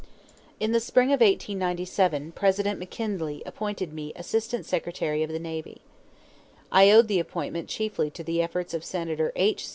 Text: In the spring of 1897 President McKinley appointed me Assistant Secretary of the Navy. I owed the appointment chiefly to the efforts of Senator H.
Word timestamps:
In 0.59 0.71
the 0.71 0.79
spring 0.79 1.09
of 1.09 1.21
1897 1.21 2.31
President 2.31 2.79
McKinley 2.79 3.43
appointed 3.45 3.93
me 3.93 4.13
Assistant 4.15 4.65
Secretary 4.65 5.21
of 5.21 5.29
the 5.31 5.37
Navy. 5.37 5.81
I 6.71 6.89
owed 6.89 7.07
the 7.07 7.19
appointment 7.19 7.69
chiefly 7.69 8.09
to 8.09 8.23
the 8.23 8.41
efforts 8.41 8.73
of 8.73 8.83
Senator 8.83 9.31
H. 9.35 9.67